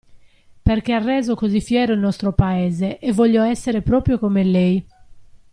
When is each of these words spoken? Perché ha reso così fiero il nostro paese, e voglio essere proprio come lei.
Perché 0.63 0.93
ha 0.93 0.97
reso 0.97 1.35
così 1.35 1.61
fiero 1.61 1.93
il 1.93 1.99
nostro 1.99 2.31
paese, 2.33 2.97
e 2.97 3.11
voglio 3.13 3.43
essere 3.43 3.83
proprio 3.83 4.17
come 4.17 4.43
lei. 4.43 4.83